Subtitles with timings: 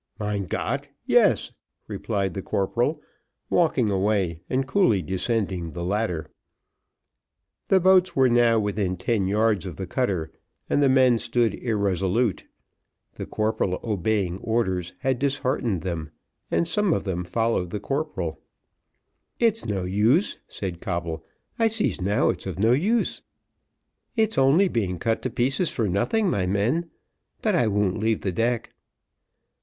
[0.19, 1.51] "Mein Gott, yes,"
[1.87, 2.99] replied the corporal,
[3.51, 6.31] walking away, and coolly descending the ladder.
[7.69, 10.31] The boats were now within ten yards of the cutter,
[10.67, 12.45] and the men stood irresolute;
[13.13, 16.09] the corporal obeying orders had disheartened them:
[16.63, 18.41] some of them followed the corporal.
[19.39, 21.23] "It's no use," said Coble,
[21.59, 23.21] "I sees now it's of no use;
[24.15, 26.89] it's only being cut to pieces for nothing, my men;
[27.43, 28.73] but I won't leave the deck."